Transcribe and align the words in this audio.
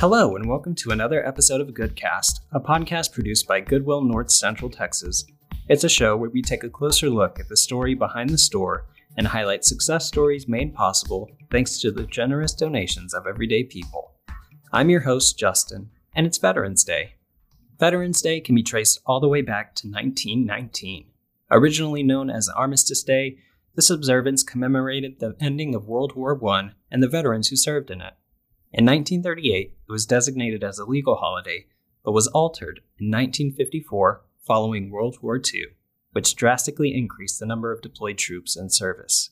Hello, 0.00 0.36
and 0.36 0.48
welcome 0.48 0.76
to 0.76 0.92
another 0.92 1.26
episode 1.26 1.60
of 1.60 1.74
Goodcast, 1.74 2.38
a 2.52 2.60
podcast 2.60 3.12
produced 3.12 3.48
by 3.48 3.58
Goodwill 3.58 4.02
North 4.02 4.30
Central 4.30 4.70
Texas. 4.70 5.24
It's 5.68 5.82
a 5.82 5.88
show 5.88 6.16
where 6.16 6.30
we 6.30 6.40
take 6.40 6.62
a 6.62 6.70
closer 6.70 7.10
look 7.10 7.40
at 7.40 7.48
the 7.48 7.56
story 7.56 7.94
behind 7.94 8.30
the 8.30 8.38
store 8.38 8.86
and 9.16 9.26
highlight 9.26 9.64
success 9.64 10.06
stories 10.06 10.46
made 10.46 10.72
possible 10.72 11.28
thanks 11.50 11.80
to 11.80 11.90
the 11.90 12.04
generous 12.04 12.52
donations 12.52 13.12
of 13.12 13.26
everyday 13.26 13.64
people. 13.64 14.14
I'm 14.72 14.88
your 14.88 15.00
host, 15.00 15.36
Justin, 15.36 15.90
and 16.14 16.28
it's 16.28 16.38
Veterans 16.38 16.84
Day. 16.84 17.14
Veterans 17.80 18.22
Day 18.22 18.38
can 18.38 18.54
be 18.54 18.62
traced 18.62 19.00
all 19.04 19.18
the 19.18 19.26
way 19.26 19.42
back 19.42 19.74
to 19.74 19.88
1919. 19.88 21.06
Originally 21.50 22.04
known 22.04 22.30
as 22.30 22.48
Armistice 22.48 23.02
Day, 23.02 23.38
this 23.74 23.90
observance 23.90 24.44
commemorated 24.44 25.18
the 25.18 25.34
ending 25.40 25.74
of 25.74 25.88
World 25.88 26.14
War 26.14 26.38
I 26.50 26.70
and 26.88 27.02
the 27.02 27.08
veterans 27.08 27.48
who 27.48 27.56
served 27.56 27.90
in 27.90 28.00
it. 28.00 28.14
In 28.70 28.84
1938, 28.84 29.78
it 29.88 29.92
was 29.92 30.04
designated 30.04 30.62
as 30.62 30.78
a 30.78 30.84
legal 30.84 31.16
holiday, 31.16 31.64
but 32.04 32.12
was 32.12 32.26
altered 32.28 32.80
in 32.98 33.06
1954 33.06 34.22
following 34.46 34.90
World 34.90 35.16
War 35.22 35.36
II, 35.38 35.64
which 36.12 36.36
drastically 36.36 36.94
increased 36.94 37.40
the 37.40 37.46
number 37.46 37.72
of 37.72 37.80
deployed 37.80 38.18
troops 38.18 38.58
in 38.58 38.68
service. 38.68 39.30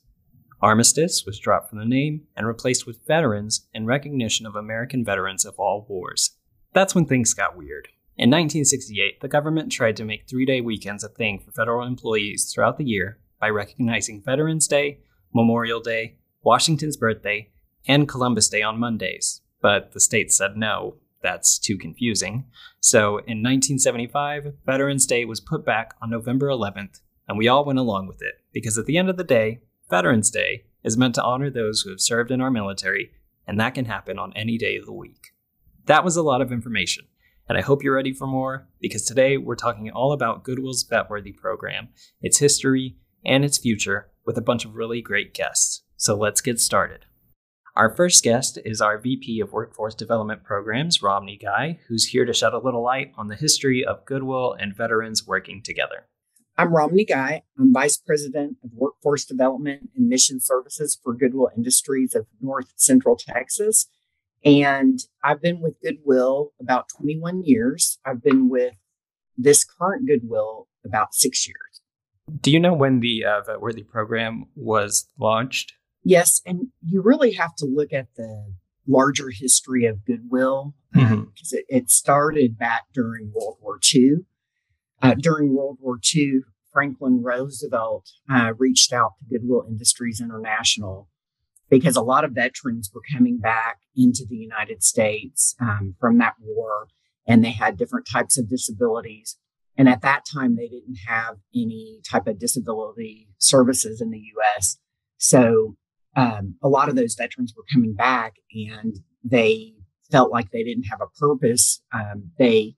Armistice 0.63 1.27
was 1.27 1.39
dropped 1.39 1.69
from 1.69 1.79
the 1.79 1.85
name 1.85 2.23
and 2.35 2.47
replaced 2.47 2.87
with 2.87 3.07
Veterans 3.07 3.67
in 3.75 3.85
recognition 3.85 4.47
of 4.47 4.57
American 4.57 5.05
veterans 5.05 5.45
of 5.45 5.59
all 5.59 5.85
wars. 5.87 6.31
That's 6.73 6.95
when 6.95 7.05
things 7.05 7.35
got 7.35 7.59
weird. 7.59 7.89
In 8.17 8.31
1968, 8.31 9.21
the 9.21 9.29
government 9.29 9.71
tried 9.71 9.99
to 9.99 10.05
make 10.07 10.27
three 10.27 10.47
day 10.47 10.63
weekends 10.63 11.05
a 11.05 11.11
thing 11.11 11.41
for 11.41 11.51
federal 11.51 11.87
employees 11.87 12.51
throughout 12.51 12.79
the 12.79 12.85
year 12.85 13.19
by 13.39 13.51
recognizing 13.51 14.23
Veterans 14.23 14.67
Day, 14.67 15.01
Memorial 15.35 15.81
Day, 15.81 16.17
Washington's 16.43 16.97
birthday, 16.97 17.51
and 17.87 18.09
Columbus 18.09 18.49
Day 18.49 18.63
on 18.63 18.79
Mondays. 18.79 19.41
But 19.61 19.93
the 19.93 20.01
state 20.01 20.33
said 20.33 20.57
no, 20.57 20.97
that's 21.23 21.59
too 21.59 21.77
confusing. 21.77 22.45
So 22.81 23.19
in 23.19 23.43
1975, 23.43 24.55
Veterans 24.65 25.07
Day 25.07 25.25
was 25.25 25.41
put 25.41 25.65
back 25.65 25.95
on 26.01 26.11
November 26.11 26.49
11th, 26.49 27.01
and 27.29 27.37
we 27.37 27.49
all 27.49 27.65
went 27.65 27.79
along 27.79 28.07
with 28.07 28.23
it 28.23 28.35
because 28.53 28.79
at 28.79 28.87
the 28.87 28.97
end 28.97 29.11
of 29.11 29.17
the 29.17 29.25
day, 29.25 29.61
Veterans 29.91 30.31
Day 30.31 30.65
is 30.85 30.97
meant 30.97 31.15
to 31.17 31.23
honor 31.23 31.51
those 31.51 31.81
who 31.81 31.91
have 31.91 32.01
served 32.01 32.31
in 32.31 32.41
our 32.41 32.51
military, 32.51 33.11
and 33.47 33.59
that 33.59 33.75
can 33.75 33.87
happen 33.87 34.19
on 34.19 34.33
any 34.35 34.57
day 34.57 34.77
of 34.77 34.87
the 34.87 34.93
week. 34.93 35.33
That 35.87 36.05
was 36.05 36.17
a 36.17 36.23
lot 36.23 36.41
of 36.41 36.53
information, 36.53 37.07
and 37.49 37.59
I 37.59 37.61
hope 37.61 37.83
you're 37.83 37.95
ready 37.95 38.13
for 38.13 38.27
more 38.27 38.69
because 38.81 39.05
today 39.05 39.37
we're 39.37 39.57
talking 39.57 39.91
all 39.91 40.13
about 40.13 40.45
Goodwill's 40.45 40.87
Vetworthy 40.89 41.37
program, 41.37 41.89
its 42.21 42.39
history, 42.39 42.97
and 43.25 43.45
its 43.45 43.59
future 43.59 44.11
with 44.25 44.39
a 44.39 44.43
bunch 44.43 44.65
of 44.65 44.75
really 44.75 45.03
great 45.03 45.35
guests. 45.35 45.83
So 45.97 46.17
let's 46.17 46.41
get 46.41 46.61
started. 46.61 47.07
Our 47.77 47.95
first 47.95 48.25
guest 48.25 48.59
is 48.65 48.81
our 48.81 48.97
VP 48.97 49.39
of 49.41 49.53
Workforce 49.53 49.95
Development 49.95 50.43
Programs, 50.43 51.03
Romney 51.03 51.37
Guy, 51.37 51.79
who's 51.89 52.07
here 52.07 52.25
to 52.25 52.33
shed 52.33 52.55
a 52.55 52.59
little 52.59 52.83
light 52.83 53.13
on 53.19 53.29
the 53.29 53.37
history 53.37 53.85
of 53.85 54.07
Goodwill 54.07 54.57
and 54.59 54.75
veterans 54.75 55.27
working 55.27 55.61
together. 55.63 56.07
I'm 56.57 56.75
Romney 56.75 57.05
Guy. 57.05 57.43
I'm 57.59 57.75
Vice 57.75 57.99
President 57.99 58.57
of 58.65 58.71
Workforce 58.73 59.27
Development 59.27 59.91
and 59.95 60.09
Mission 60.09 60.41
Services 60.41 60.99
for 61.05 61.13
Goodwill 61.13 61.51
Industries 61.55 62.15
of 62.15 62.27
North 62.41 62.73
Central 62.77 63.15
Texas. 63.15 63.89
And 64.43 64.99
I've 65.23 65.43
been 65.43 65.61
with 65.61 65.75
Goodwill 65.83 66.53
about 66.59 66.89
21 66.97 67.43
years. 67.45 67.99
I've 68.07 68.23
been 68.23 68.49
with 68.49 68.77
this 69.37 69.67
current 69.67 70.07
Goodwill 70.07 70.69
about 70.83 71.15
six 71.15 71.47
years. 71.47 71.83
Do 72.41 72.51
you 72.51 72.59
know 72.59 72.73
when 72.73 73.01
the 73.01 73.27
uh, 73.27 73.43
Vetworthy 73.43 73.87
program 73.87 74.47
was 74.55 75.11
launched? 75.19 75.75
Yes. 76.09 76.41
And 76.47 76.69
you 76.81 77.03
really 77.03 77.33
have 77.33 77.57
to 77.57 77.67
look 77.67 77.93
at 77.93 78.07
the 78.17 78.55
larger 78.87 79.31
history 79.31 79.87
of 79.87 80.05
Goodwill 80.05 80.73
because 80.93 81.11
uh, 81.11 81.17
mm-hmm. 81.17 81.57
it, 81.57 81.65
it 81.69 81.91
started 81.91 82.57
back 82.57 82.85
during 82.95 83.33
World 83.35 83.59
War 83.61 83.81
II. 83.93 84.19
Uh, 85.03 85.15
during 85.19 85.53
World 85.53 85.79
War 85.81 85.99
II, 86.15 86.43
Franklin 86.73 87.25
Roosevelt 87.25 88.09
uh, 88.31 88.53
reached 88.57 88.93
out 88.93 89.15
to 89.19 89.25
Goodwill 89.29 89.67
Industries 89.69 90.21
International 90.21 91.09
because 91.69 91.97
a 91.97 92.03
lot 92.03 92.23
of 92.23 92.31
veterans 92.31 92.89
were 92.95 93.03
coming 93.13 93.39
back 93.39 93.79
into 93.97 94.25
the 94.31 94.37
United 94.37 94.85
States 94.85 95.57
um, 95.61 95.97
from 95.99 96.19
that 96.19 96.35
war 96.41 96.87
and 97.27 97.45
they 97.45 97.51
had 97.51 97.77
different 97.77 98.07
types 98.11 98.39
of 98.39 98.49
disabilities. 98.49 99.37
And 99.77 99.89
at 99.89 100.03
that 100.03 100.23
time, 100.33 100.55
they 100.55 100.69
didn't 100.69 100.99
have 101.09 101.39
any 101.53 102.01
type 102.09 102.29
of 102.29 102.39
disability 102.39 103.29
services 103.39 104.01
in 104.01 104.11
the 104.11 104.23
US. 104.37 104.79
So 105.19 105.77
um, 106.17 106.57
a 106.63 106.69
lot 106.69 106.89
of 106.89 106.97
those 106.97 107.15
veterans 107.15 107.55
were 107.57 107.65
coming 107.73 107.95
back 107.95 108.37
and 108.53 108.99
they 109.23 109.75
felt 110.11 110.33
like 110.33 110.51
they 110.51 110.65
didn't 110.65 110.85
have 110.85 111.01
a 111.01 111.19
purpose. 111.19 111.83
Um, 111.93 112.31
they 112.39 112.75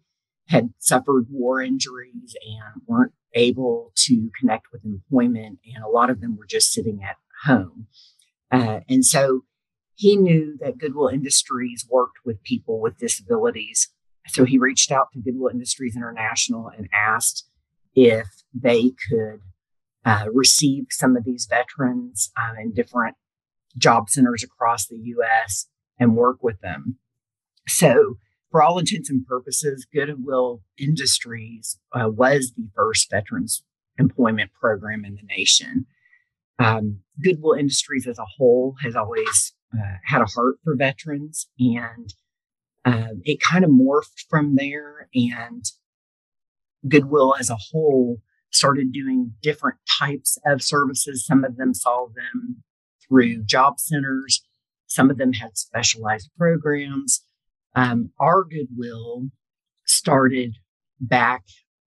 had 0.49 0.71
suffered 0.79 1.27
war 1.31 1.63
injuries 1.63 2.35
and 2.47 2.83
weren't 2.87 3.13
able 3.35 3.93
to 3.95 4.31
connect 4.39 4.67
with 4.73 4.85
employment. 4.85 5.61
And 5.73 5.85
a 5.85 5.89
lot 5.89 6.11
of 6.11 6.21
them 6.21 6.37
were 6.37 6.47
just 6.47 6.73
sitting 6.73 7.01
at 7.03 7.17
home. 7.45 7.87
Uh, 8.51 8.81
and 8.89 9.05
so 9.05 9.43
he 9.95 10.17
knew 10.17 10.57
that 10.61 10.79
Goodwill 10.79 11.09
Industries 11.09 11.87
worked 11.89 12.19
with 12.25 12.43
people 12.43 12.81
with 12.81 12.99
disabilities. 12.99 13.89
So 14.29 14.45
he 14.45 14.59
reached 14.59 14.91
out 14.91 15.09
to 15.13 15.21
Goodwill 15.21 15.51
Industries 15.53 15.97
International 15.97 16.71
and 16.77 16.89
asked 16.93 17.49
if 17.95 18.27
they 18.55 18.93
could 19.09 19.41
uh, 20.05 20.27
receive 20.33 20.87
some 20.91 21.17
of 21.17 21.25
these 21.25 21.47
veterans 21.49 22.31
um, 22.39 22.57
in 22.59 22.73
different 22.73 23.17
job 23.77 24.09
centers 24.09 24.43
across 24.43 24.87
the 24.87 24.97
US 24.97 25.67
and 25.99 26.17
work 26.17 26.43
with 26.43 26.61
them. 26.61 26.99
So 27.67 28.19
for 28.51 28.63
all 28.63 28.79
intents 28.79 29.11
and 29.11 29.27
purposes, 29.27 29.87
Goodwill 29.93 30.63
Industries 30.79 31.79
uh, 31.93 32.09
was 32.09 32.53
the 32.57 32.69
first 32.75 33.11
veterans 33.11 33.63
employment 33.99 34.53
program 34.59 35.05
in 35.05 35.17
the 35.17 35.23
nation. 35.23 35.87
Um, 36.59 37.01
Goodwill 37.23 37.53
Industries 37.59 38.07
as 38.07 38.19
a 38.19 38.25
whole 38.37 38.77
has 38.83 38.97
always 38.97 39.53
uh, 39.75 39.97
had 40.05 40.23
a 40.23 40.27
heart 40.27 40.57
for 40.65 40.75
veterans, 40.75 41.49
and 41.59 42.15
uh, 42.85 43.15
it 43.25 43.41
kind 43.41 43.65
of 43.65 43.71
morphed 43.71 44.25
from 44.29 44.57
there. 44.57 45.09
And 45.15 45.65
Goodwill 46.89 47.35
as 47.39 47.51
a 47.51 47.59
whole 47.71 48.19
started 48.51 48.93
doing 48.93 49.35
different 49.43 49.79
types 49.99 50.39
of 50.47 50.63
services. 50.63 51.27
Some 51.27 51.45
of 51.45 51.57
them 51.57 51.75
saw 51.75 52.07
them 52.07 52.63
through 53.09 53.45
job 53.45 53.79
centers, 53.79 54.43
some 54.87 55.11
of 55.11 55.19
them 55.19 55.33
had 55.33 55.57
specialized 55.57 56.31
programs. 56.37 57.23
Um, 57.75 58.11
our 58.19 58.45
Goodwill 58.45 59.29
started 59.87 60.57
back 61.01 61.45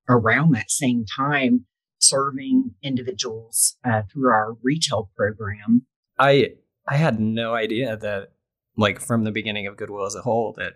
around 0.08 0.52
that 0.52 0.70
same 0.70 1.04
time 1.04 1.66
serving 1.98 2.74
individuals 2.82 3.76
uh, 3.84 4.02
through 4.10 4.30
our 4.30 4.54
retail 4.62 5.10
program. 5.16 5.86
I 6.18 6.54
I 6.88 6.96
had 6.96 7.20
no 7.20 7.54
idea 7.54 7.96
that 7.96 8.32
like 8.76 9.00
from 9.00 9.24
the 9.24 9.30
beginning 9.30 9.66
of 9.66 9.76
Goodwill 9.76 10.06
as 10.06 10.14
a 10.14 10.22
whole 10.22 10.54
that 10.56 10.74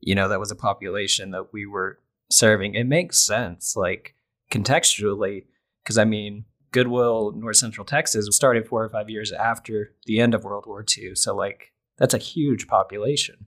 you 0.00 0.14
know 0.14 0.28
that 0.28 0.40
was 0.40 0.50
a 0.50 0.56
population 0.56 1.30
that 1.30 1.52
we 1.52 1.66
were 1.66 1.98
serving. 2.30 2.74
It 2.74 2.84
makes 2.84 3.18
sense 3.18 3.74
like 3.76 4.14
contextually 4.50 5.46
because 5.82 5.98
I 5.98 6.04
mean 6.04 6.44
Goodwill 6.76 7.32
North 7.34 7.56
Central 7.56 7.86
Texas 7.86 8.28
started 8.36 8.68
4 8.68 8.84
or 8.84 8.90
5 8.90 9.08
years 9.08 9.32
after 9.32 9.94
the 10.04 10.20
end 10.20 10.34
of 10.34 10.44
World 10.44 10.64
War 10.66 10.84
II. 10.86 11.14
So 11.14 11.34
like 11.34 11.72
that's 11.96 12.12
a 12.12 12.18
huge 12.18 12.68
population. 12.68 13.46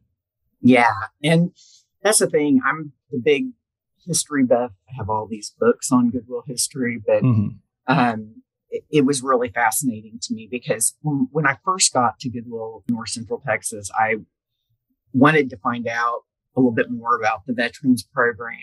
Yeah. 0.61 0.95
And 1.23 1.51
that's 2.01 2.17
the 2.17 2.27
thing. 2.27 2.59
I'm 2.65 2.93
the 3.11 3.19
big 3.19 3.49
history 4.03 4.43
buff. 4.43 4.71
I 4.89 4.93
have 4.97 5.11
all 5.11 5.27
these 5.29 5.53
books 5.59 5.91
on 5.91 6.09
Goodwill 6.09 6.43
history, 6.47 6.99
but 7.05 7.21
mm-hmm. 7.21 7.49
um, 7.85 8.41
it, 8.71 8.83
it, 8.89 9.05
was 9.05 9.21
really 9.21 9.49
fascinating 9.49 10.17
to 10.23 10.33
me 10.33 10.47
because 10.49 10.95
when, 11.01 11.27
when 11.31 11.45
I 11.45 11.57
first 11.63 11.93
got 11.93 12.17
to 12.21 12.29
Goodwill 12.29 12.83
North 12.89 13.09
Central 13.09 13.43
Texas, 13.45 13.91
I 13.95 14.15
wanted 15.13 15.51
to 15.51 15.57
find 15.57 15.87
out 15.87 16.23
a 16.59 16.61
little 16.61 16.73
bit 16.73 16.91
more 16.91 17.17
about 17.17 17.45
the 17.45 17.53
veterans 17.53 18.03
program. 18.03 18.57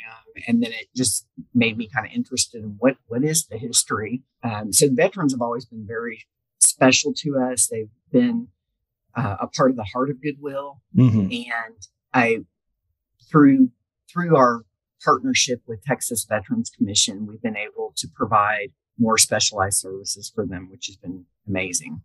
And 0.46 0.62
then 0.62 0.72
it 0.72 0.88
just 0.94 1.26
made 1.54 1.78
me 1.78 1.88
kind 1.93 2.06
of 2.06 2.12
interested 2.12 2.62
in 2.62 2.76
what, 2.78 2.96
what 3.06 3.25
is 3.25 3.46
the 3.46 3.58
history. 3.58 4.22
Um, 4.43 4.72
so 4.72 4.88
veterans 4.90 5.32
have 5.32 5.40
always 5.40 5.64
been 5.64 5.87
very 5.87 6.26
special 6.58 7.14
to 7.19 7.38
us. 7.38 7.69
They've 7.69 7.88
been 8.12 8.48
uh, 9.16 9.37
a 9.40 9.46
part 9.46 9.70
of 9.70 9.76
the 9.76 9.84
heart 9.84 10.10
of 10.10 10.22
Goodwill. 10.22 10.82
Mm-hmm. 10.96 11.32
And 11.32 11.76
I, 12.12 12.38
through 13.31 13.70
through 14.12 14.37
our 14.37 14.62
partnership 15.04 15.62
with 15.66 15.82
Texas 15.82 16.26
Veterans 16.28 16.70
Commission, 16.70 17.26
we've 17.26 17.42
been 17.42 17.56
able 17.56 17.92
to 17.96 18.08
provide 18.14 18.69
more 18.99 19.19
specialized 19.19 19.78
services 19.78 20.31
for 20.34 20.46
them, 20.46 20.69
which 20.70 20.87
has 20.87 20.96
been 20.96 21.25
amazing. 21.46 22.02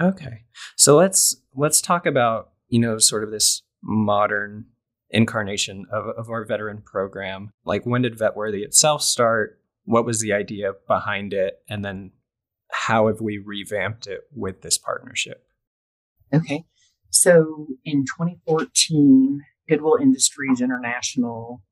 Okay, 0.00 0.44
so 0.76 0.96
let's 0.96 1.36
let's 1.54 1.80
talk 1.80 2.06
about 2.06 2.50
you 2.68 2.78
know 2.78 2.98
sort 2.98 3.22
of 3.22 3.30
this 3.30 3.62
modern 3.82 4.66
incarnation 5.10 5.86
of, 5.92 6.06
of 6.16 6.30
our 6.30 6.44
veteran 6.44 6.82
program. 6.82 7.50
Like 7.64 7.84
when 7.84 8.02
did 8.02 8.18
Vetworthy 8.18 8.62
itself 8.62 9.02
start? 9.02 9.60
What 9.84 10.04
was 10.04 10.20
the 10.20 10.32
idea 10.32 10.72
behind 10.86 11.32
it? 11.32 11.58
And 11.68 11.84
then 11.84 12.12
how 12.70 13.08
have 13.08 13.20
we 13.20 13.38
revamped 13.38 14.06
it 14.06 14.20
with 14.32 14.62
this 14.62 14.78
partnership? 14.78 15.44
Okay. 16.32 16.64
So 17.10 17.66
in 17.84 18.04
2014, 18.04 19.40
Goodwill 19.68 19.98
Industries 20.00 20.60
International 20.60 21.62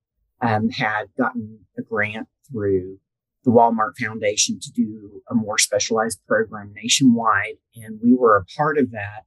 um, 0.41 0.71
had 0.71 1.07
gotten 1.17 1.61
a 1.79 1.83
grant 1.83 2.29
through 2.51 2.99
the 3.45 3.51
Walmart 3.51 3.97
Foundation 3.99 4.59
to 4.61 4.71
do 4.73 5.23
a 5.31 5.35
more 5.35 5.59
specialized 5.59 6.21
program 6.27 6.73
nationwide. 6.75 7.55
And 7.77 8.01
we 8.03 8.13
were 8.13 8.37
a 8.37 8.45
part 8.57 8.79
of 8.79 8.91
that. 8.91 9.25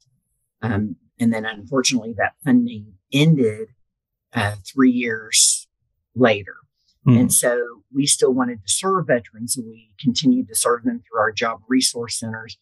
Um, 0.62 0.98
and 1.20 1.34
then 1.34 1.46
unfortunately, 1.46 2.14
that 2.18 2.34
funding 2.44 2.94
ended 3.14 3.70
uh, 4.34 4.56
three 4.66 4.92
years 4.92 5.68
later. 6.16 6.56
Mm-hmm. 7.08 7.20
And 7.20 7.34
so 7.34 7.84
we 7.94 8.06
still 8.06 8.34
wanted 8.34 8.62
to 8.62 8.72
serve 8.72 9.08
veterans. 9.08 9.58
and 9.58 9.68
we 9.68 9.90
continued 10.00 10.48
to 10.50 10.56
serve 10.56 10.84
them 10.84 11.02
through 11.02 11.20
our 11.20 11.32
job 11.32 11.62
resource 11.68 12.20
centers. 12.20 12.58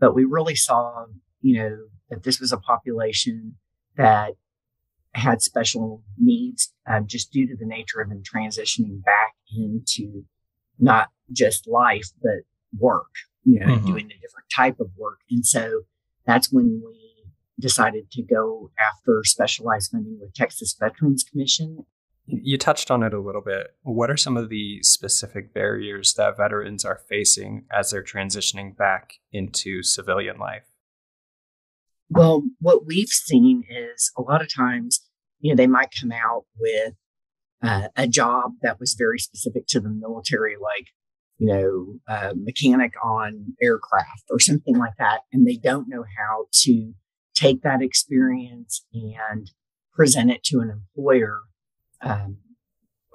But 0.00 0.14
we 0.14 0.24
really 0.24 0.56
saw, 0.56 1.06
you 1.40 1.62
know, 1.62 1.78
that 2.10 2.24
this 2.24 2.40
was 2.40 2.52
a 2.52 2.58
population 2.58 3.56
that 3.96 4.32
had 5.14 5.40
special 5.40 6.02
needs 6.18 6.72
um, 6.88 7.06
just 7.06 7.30
due 7.30 7.46
to 7.46 7.56
the 7.56 7.66
nature 7.66 8.00
of 8.00 8.08
them 8.08 8.22
transitioning 8.22 9.02
back 9.02 9.34
into 9.56 10.24
not 10.78 11.10
just 11.32 11.68
life, 11.68 12.10
but 12.20 12.42
work, 12.76 13.12
you 13.44 13.60
know, 13.60 13.66
mm-hmm. 13.66 13.86
doing 13.86 14.06
a 14.06 14.20
different 14.20 14.50
type 14.54 14.80
of 14.80 14.90
work. 14.98 15.20
And 15.30 15.46
so 15.46 15.82
that's 16.26 16.52
when 16.52 16.82
we 16.84 17.03
decided 17.58 18.10
to 18.12 18.22
go 18.22 18.70
after 18.78 19.22
specialized 19.24 19.90
funding 19.92 20.18
with 20.20 20.34
Texas 20.34 20.74
Veterans 20.78 21.24
Commission. 21.24 21.84
You 22.26 22.56
touched 22.56 22.90
on 22.90 23.02
it 23.02 23.12
a 23.12 23.20
little 23.20 23.42
bit. 23.42 23.74
What 23.82 24.10
are 24.10 24.16
some 24.16 24.36
of 24.36 24.48
the 24.48 24.82
specific 24.82 25.52
barriers 25.52 26.14
that 26.14 26.36
veterans 26.36 26.84
are 26.84 27.00
facing 27.08 27.66
as 27.70 27.90
they're 27.90 28.02
transitioning 28.02 28.76
back 28.76 29.14
into 29.30 29.82
civilian 29.82 30.38
life? 30.38 30.64
Well, 32.08 32.42
what 32.60 32.86
we've 32.86 33.08
seen 33.08 33.64
is 33.68 34.10
a 34.16 34.22
lot 34.22 34.40
of 34.40 34.52
times, 34.52 35.00
you 35.40 35.52
know, 35.52 35.56
they 35.56 35.66
might 35.66 35.90
come 36.00 36.12
out 36.12 36.44
with 36.58 36.94
uh, 37.62 37.88
a 37.96 38.06
job 38.06 38.52
that 38.62 38.80
was 38.80 38.94
very 38.94 39.18
specific 39.18 39.66
to 39.68 39.80
the 39.80 39.90
military, 39.90 40.54
like, 40.56 40.88
you 41.38 41.46
know, 41.46 41.98
a 42.06 42.34
mechanic 42.34 42.92
on 43.04 43.54
aircraft 43.62 44.24
or 44.30 44.38
something 44.38 44.78
like 44.78 44.94
that. 44.98 45.20
And 45.32 45.46
they 45.46 45.56
don't 45.56 45.88
know 45.88 46.04
how 46.18 46.46
to 46.52 46.94
take 47.34 47.62
that 47.62 47.82
experience 47.82 48.84
and 48.92 49.50
present 49.92 50.30
it 50.30 50.42
to 50.44 50.60
an 50.60 50.70
employer, 50.70 51.40
um, 52.00 52.38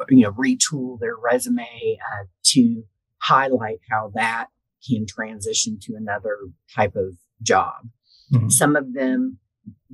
you 0.10 0.24
know, 0.24 0.32
retool 0.32 1.00
their 1.00 1.16
resume 1.16 1.98
uh, 2.00 2.26
to 2.44 2.84
highlight 3.22 3.80
how 3.90 4.12
that 4.16 4.48
can 4.88 5.06
transition 5.06 5.78
to 5.82 5.96
another 5.96 6.38
type 6.74 6.96
of 6.96 7.16
job. 7.42 7.90
Mm-hmm. 8.34 8.50
Some 8.50 8.76
of 8.76 8.94
them 8.94 9.40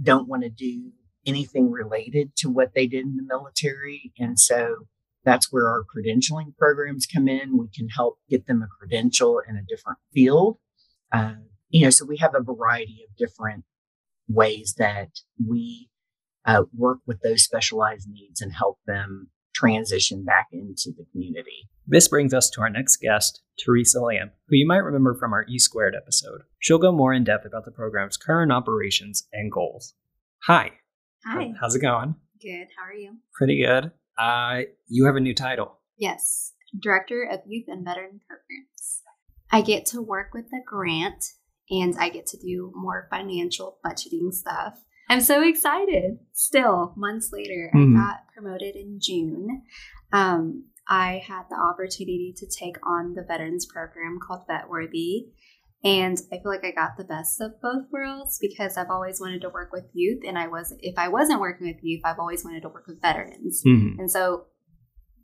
don't 0.01 0.27
want 0.27 0.43
to 0.43 0.49
do 0.49 0.91
anything 1.25 1.71
related 1.71 2.35
to 2.37 2.49
what 2.49 2.73
they 2.75 2.85
did 2.85 3.05
in 3.05 3.15
the 3.15 3.23
military. 3.23 4.11
And 4.19 4.39
so 4.39 4.75
that's 5.23 5.51
where 5.51 5.67
our 5.67 5.83
credentialing 5.83 6.55
programs 6.57 7.07
come 7.07 7.27
in. 7.27 7.57
We 7.57 7.67
can 7.75 7.89
help 7.89 8.19
get 8.29 8.45
them 8.45 8.61
a 8.61 8.67
credential 8.79 9.41
in 9.47 9.55
a 9.55 9.63
different 9.67 9.97
field. 10.13 10.59
Uh, 11.11 11.33
you 11.69 11.83
know, 11.83 11.89
so 11.89 12.05
we 12.05 12.17
have 12.17 12.35
a 12.35 12.43
variety 12.43 13.05
of 13.09 13.15
different 13.17 13.63
ways 14.27 14.75
that 14.77 15.09
we 15.47 15.89
uh, 16.45 16.63
work 16.75 16.99
with 17.05 17.21
those 17.21 17.43
specialized 17.43 18.07
needs 18.09 18.41
and 18.41 18.53
help 18.53 18.79
them 18.85 19.29
transition 19.53 20.23
back 20.23 20.47
into 20.51 20.91
the 20.97 21.05
community. 21.11 21.69
This 21.87 22.07
brings 22.07 22.33
us 22.33 22.49
to 22.51 22.61
our 22.61 22.69
next 22.69 22.97
guest, 22.97 23.41
Teresa 23.63 24.01
Lamb, 24.01 24.31
who 24.47 24.55
you 24.57 24.67
might 24.67 24.77
remember 24.83 25.15
from 25.15 25.33
our 25.33 25.45
E 25.47 25.59
Squared 25.59 25.95
episode. 25.95 26.41
She'll 26.59 26.77
go 26.77 26.91
more 26.91 27.13
in 27.13 27.23
depth 27.23 27.45
about 27.45 27.65
the 27.65 27.71
program's 27.71 28.17
current 28.17 28.51
operations 28.51 29.27
and 29.31 29.51
goals. 29.51 29.93
Hi. 30.47 30.71
Hi. 31.25 31.53
How's 31.59 31.75
it 31.75 31.81
going? 31.81 32.15
Good. 32.41 32.67
How 32.77 32.85
are 32.85 32.93
you? 32.93 33.17
Pretty 33.33 33.63
good. 33.63 33.91
Uh, 34.17 34.61
you 34.87 35.05
have 35.05 35.15
a 35.15 35.19
new 35.19 35.33
title. 35.33 35.79
Yes, 35.97 36.53
Director 36.77 37.23
of 37.23 37.39
Youth 37.47 37.65
and 37.67 37.85
Veteran 37.85 38.19
Programs. 38.27 39.01
I 39.51 39.61
get 39.61 39.85
to 39.87 40.01
work 40.01 40.33
with 40.33 40.49
the 40.49 40.61
grant 40.65 41.33
and 41.69 41.95
I 41.99 42.09
get 42.09 42.27
to 42.27 42.37
do 42.37 42.71
more 42.75 43.07
financial 43.09 43.79
budgeting 43.85 44.33
stuff. 44.33 44.75
I'm 45.09 45.21
so 45.21 45.41
excited. 45.47 46.19
Still, 46.33 46.93
months 46.97 47.29
later, 47.31 47.71
mm-hmm. 47.73 47.95
I 47.95 47.99
got 47.99 48.17
promoted 48.33 48.75
in 48.75 48.99
June. 49.01 49.63
Um, 50.11 50.65
I 50.87 51.21
had 51.27 51.43
the 51.49 51.55
opportunity 51.55 52.33
to 52.37 52.47
take 52.47 52.77
on 52.85 53.13
the 53.13 53.23
veterans 53.23 53.65
program 53.65 54.19
called 54.25 54.47
VetWorthy. 54.47 55.27
And 55.83 56.17
I 56.31 56.37
feel 56.37 56.51
like 56.51 56.65
I 56.65 56.71
got 56.71 56.97
the 56.97 57.03
best 57.03 57.39
of 57.41 57.61
both 57.61 57.85
worlds 57.91 58.39
because 58.41 58.75
I've 58.75 58.89
always 58.89 59.21
wanted 59.21 59.41
to 59.41 59.49
work 59.49 59.71
with 59.71 59.85
youth. 59.93 60.23
And 60.27 60.37
I 60.37 60.47
was, 60.47 60.73
if 60.79 60.97
I 60.97 61.09
wasn't 61.09 61.41
working 61.41 61.67
with 61.67 61.83
youth, 61.83 62.01
I've 62.03 62.17
always 62.17 62.43
wanted 62.43 62.61
to 62.61 62.69
work 62.69 62.87
with 62.87 63.01
veterans. 63.01 63.61
Mm-hmm. 63.65 63.99
And 63.99 64.11
so 64.11 64.45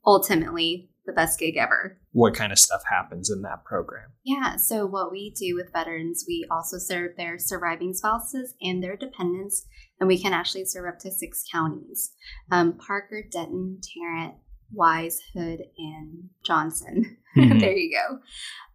ultimately, 0.05 0.90
the 1.05 1.13
best 1.13 1.39
gig 1.39 1.57
ever. 1.57 1.97
What 2.11 2.35
kind 2.35 2.51
of 2.51 2.59
stuff 2.59 2.81
happens 2.89 3.29
in 3.29 3.41
that 3.41 3.65
program? 3.65 4.11
Yeah, 4.23 4.57
so 4.57 4.85
what 4.85 5.11
we 5.11 5.33
do 5.37 5.55
with 5.55 5.73
veterans, 5.73 6.25
we 6.27 6.45
also 6.51 6.77
serve 6.77 7.15
their 7.17 7.39
surviving 7.39 7.93
spouses 7.93 8.53
and 8.61 8.83
their 8.83 8.95
dependents, 8.95 9.65
and 9.99 10.07
we 10.07 10.21
can 10.21 10.33
actually 10.33 10.65
serve 10.65 10.87
up 10.87 10.99
to 10.99 11.11
six 11.11 11.43
counties 11.51 12.11
um, 12.51 12.77
Parker, 12.77 13.23
Denton, 13.31 13.79
Tarrant, 13.81 14.35
Wise, 14.71 15.19
Hood, 15.33 15.61
and 15.77 16.29
Johnson. 16.45 17.17
Mm-hmm. 17.37 17.59
there 17.59 17.77
you 17.77 17.97
go. 17.97 18.19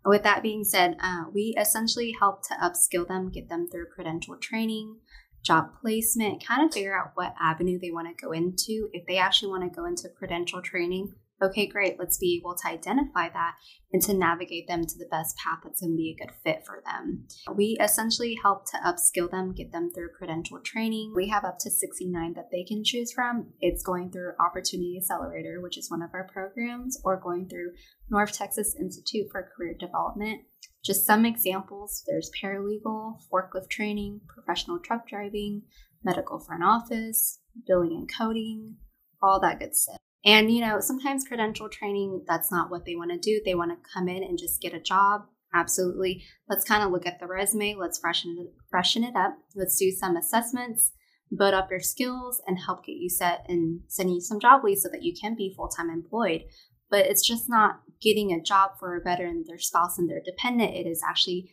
With 0.09 0.23
that 0.23 0.43
being 0.43 0.65
said, 0.65 0.97
uh, 0.99 1.25
we 1.35 1.55
essentially 1.61 2.15
help 2.19 2.41
to 2.49 2.55
upskill 2.55 3.07
them, 3.07 3.31
get 3.31 3.51
them 3.51 3.69
through 3.71 3.89
credential 3.95 4.39
training, 4.39 4.97
job 5.45 5.73
placement, 5.83 6.43
kind 6.43 6.65
of 6.67 6.73
figure 6.73 6.99
out 6.99 7.11
what 7.17 7.35
avenue 7.39 7.79
they 7.79 7.91
want 7.91 8.09
to 8.09 8.25
go 8.25 8.33
into. 8.33 8.89
If 8.95 9.07
they 9.07 9.19
actually 9.19 9.51
want 9.51 9.65
to 9.65 9.77
go 9.77 9.85
into 9.85 10.09
credential 10.09 10.63
training, 10.63 11.13
okay, 11.43 11.67
great, 11.67 11.99
let's 11.99 12.19
be 12.19 12.41
able 12.41 12.55
to 12.57 12.69
identify 12.69 13.29
that 13.29 13.55
and 13.93 14.03
to 14.03 14.15
navigate 14.15 14.67
them 14.69 14.85
to 14.85 14.99
the 14.99 15.09
best 15.11 15.37
path 15.37 15.61
that's 15.63 15.81
going 15.81 15.93
to 15.93 15.97
be 15.97 16.17
a 16.17 16.25
good 16.25 16.35
fit 16.43 16.65
for 16.65 16.83
them. 16.85 17.27
We 17.55 17.77
essentially 17.81 18.37
help 18.43 18.65
to 18.71 18.79
upskill 18.79 19.31
them, 19.31 19.55
get 19.55 19.73
them 19.73 19.91
through 19.95 20.11
credential 20.17 20.61
training. 20.65 21.13
We 21.15 21.29
have 21.29 21.45
up 21.45 21.59
to 21.61 21.71
69 21.71 22.35
that 22.35 22.51
they 22.51 22.65
can 22.65 22.83
choose 22.85 23.13
from. 23.13 23.53
It's 23.61 23.83
going 23.83 24.11
through 24.11 24.33
Opportunity 24.41 24.97
Accelerator, 24.99 25.61
which 25.61 25.79
is 25.79 25.91
one 25.91 26.03
of 26.03 26.11
our 26.15 26.29
programs, 26.33 27.01
or 27.05 27.21
going 27.21 27.49
through 27.49 27.73
North 28.11 28.33
Texas 28.33 28.75
Institute 28.79 29.27
for 29.31 29.51
Career 29.57 29.75
Development. 29.79 30.43
Just 30.85 31.05
some 31.05 31.27
examples 31.27 32.05
there's 32.07 32.31
paralegal, 32.41 33.19
forklift 33.33 33.71
training, 33.71 34.21
professional 34.29 34.79
truck 34.79 35.09
driving, 35.09 35.63
medical 36.05 36.39
front 36.39 36.63
office, 36.63 37.41
billing 37.67 37.93
and 37.93 38.09
coding, 38.17 38.77
all 39.21 39.41
that 39.41 39.59
good 39.59 39.75
stuff. 39.75 39.99
And, 40.27 40.51
you 40.51 40.61
know, 40.61 40.81
sometimes 40.81 41.25
credential 41.25 41.69
training, 41.69 42.25
that's 42.27 42.51
not 42.51 42.69
what 42.69 42.85
they 42.85 42.97
want 42.97 43.13
to 43.13 43.19
do. 43.19 43.41
They 43.45 43.55
want 43.55 43.71
to 43.71 43.91
come 43.95 44.09
in 44.09 44.25
and 44.25 44.37
just 44.37 44.61
get 44.61 44.75
a 44.75 44.81
job. 44.81 45.23
Absolutely. 45.55 46.25
Let's 46.49 46.65
kind 46.65 46.83
of 46.83 46.91
look 46.91 47.07
at 47.07 47.21
the 47.21 47.29
resume. 47.29 47.77
Let's 47.77 48.01
freshen 48.01 48.37
it, 48.41 48.53
freshen 48.69 49.05
it 49.05 49.15
up. 49.15 49.39
Let's 49.55 49.79
do 49.79 49.93
some 49.93 50.17
assessments, 50.17 50.91
build 51.35 51.55
up 51.55 51.71
your 51.71 51.81
skills, 51.81 52.43
and 52.45 52.59
help 52.59 52.85
get 52.85 52.97
you 52.97 53.09
set 53.09 53.47
and 53.49 53.83
send 53.87 54.13
you 54.13 54.21
some 54.21 54.41
job 54.41 54.65
leads 54.65 54.83
so 54.83 54.89
that 54.91 55.05
you 55.05 55.15
can 55.19 55.37
be 55.37 55.55
full 55.57 55.69
time 55.69 55.91
employed. 55.91 56.43
But 56.91 57.07
it's 57.07 57.27
just 57.27 57.49
not 57.49 57.83
getting 58.03 58.33
a 58.33 58.43
job 58.43 58.73
for 58.81 58.97
a 58.97 59.01
veteran, 59.01 59.45
their 59.47 59.61
spouse, 59.61 59.97
and 59.97 60.11
their 60.11 60.21
dependent. 60.25 60.75
It 60.75 60.89
is 60.89 61.03
actually 61.09 61.53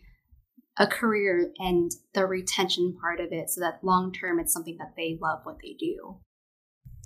a 0.79 0.87
career 0.87 1.51
and 1.59 1.91
the 2.15 2.25
retention 2.25 2.97
part 2.99 3.19
of 3.19 3.27
it 3.31 3.51
so 3.51 3.61
that 3.61 3.83
long 3.83 4.11
term 4.11 4.39
it's 4.39 4.51
something 4.51 4.77
that 4.79 4.93
they 4.97 5.19
love 5.21 5.41
what 5.43 5.59
they 5.61 5.75
do. 5.79 6.17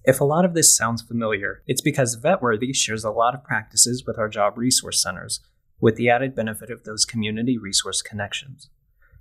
If 0.08 0.22
a 0.22 0.24
lot 0.24 0.46
of 0.46 0.54
this 0.54 0.74
sounds 0.74 1.02
familiar, 1.02 1.64
it's 1.68 1.82
because 1.82 2.22
VetWorthy 2.24 2.74
shares 2.74 3.04
a 3.04 3.12
lot 3.12 3.36
of 3.36 3.44
practices 3.44 4.06
with 4.08 4.18
our 4.18 4.30
job 4.30 4.58
resource 4.58 5.04
centers, 5.04 5.42
with 5.82 5.98
the 5.98 6.10
added 6.10 6.34
benefit 6.34 6.70
of 6.70 6.86
those 6.86 7.04
community 7.04 7.58
resource 7.58 8.02
connections. 8.02 8.70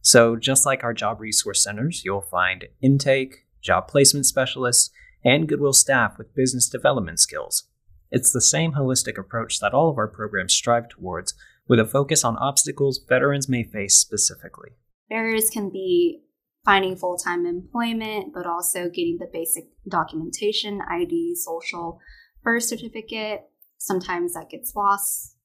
So, 0.00 0.36
just 0.36 0.64
like 0.64 0.84
our 0.84 0.94
job 0.94 1.20
resource 1.20 1.60
centers, 1.60 2.04
you'll 2.04 2.20
find 2.20 2.66
intake, 2.80 3.46
job 3.60 3.88
placement 3.88 4.26
specialists, 4.26 4.92
and 5.24 5.48
Goodwill 5.48 5.72
staff 5.72 6.18
with 6.18 6.36
business 6.36 6.68
development 6.68 7.18
skills. 7.18 7.64
It's 8.12 8.32
the 8.32 8.40
same 8.40 8.74
holistic 8.74 9.18
approach 9.18 9.58
that 9.58 9.74
all 9.74 9.90
of 9.90 9.98
our 9.98 10.06
programs 10.06 10.54
strive 10.54 10.88
towards, 10.88 11.34
with 11.66 11.80
a 11.80 11.84
focus 11.84 12.22
on 12.22 12.36
obstacles 12.36 13.00
veterans 13.08 13.48
may 13.48 13.64
face 13.64 13.96
specifically. 13.96 14.70
Barriers 15.10 15.50
can 15.50 15.68
be 15.68 16.22
finding 16.66 16.96
full 16.96 17.16
time 17.16 17.46
employment, 17.46 18.34
but 18.34 18.44
also 18.44 18.90
getting 18.90 19.16
the 19.18 19.30
basic 19.32 19.64
documentation, 19.88 20.82
ID, 20.90 21.34
social, 21.36 22.00
birth 22.42 22.64
certificate. 22.64 23.42
Sometimes 23.78 24.34
that 24.34 24.50
gets 24.50 24.74
lost. 24.74 25.36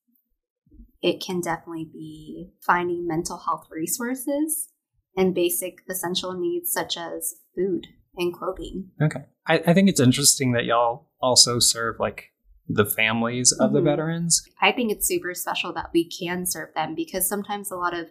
It 1.01 1.24
can 1.25 1.40
definitely 1.40 1.90
be 1.92 2.50
finding 2.66 3.08
mental 3.08 3.38
health 3.38 3.68
resources 3.72 4.70
and 5.16 5.34
basic 5.34 5.80
essential 5.90 6.34
needs 6.34 6.72
such 6.72 6.98
as 6.98 7.36
food 7.56 7.88
and 8.18 8.34
clothing. 8.34 8.90
Okay. 9.01 9.22
I, 9.48 9.62
I 9.68 9.74
think 9.74 9.90
it's 9.90 10.00
interesting 10.00 10.51
that 10.54 10.66
y'all 10.66 11.10
also 11.22 11.60
serve 11.60 11.98
like 12.00 12.32
the 12.68 12.86
families 12.86 13.51
of 13.51 13.68
mm-hmm. 13.68 13.75
the 13.75 13.82
veterans. 13.82 14.44
I 14.62 14.72
think 14.72 14.92
it's 14.92 15.08
super 15.08 15.34
special 15.34 15.74
that 15.74 15.90
we 15.94 16.10
can 16.10 16.46
serve 16.46 16.70
them 16.75 16.96
because 16.96 17.28
sometimes 17.28 17.72
a 17.72 17.75
lot 17.75 17.98
of 17.98 18.08